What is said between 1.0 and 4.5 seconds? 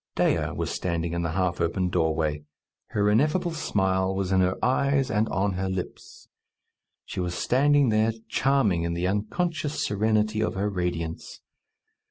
in the half open doorway. Her ineffable smile was in